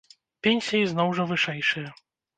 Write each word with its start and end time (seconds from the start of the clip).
Пенсіі, 0.47 0.87
зноў 0.93 1.13
жа, 1.19 1.27
вышэйшыя. 1.33 1.95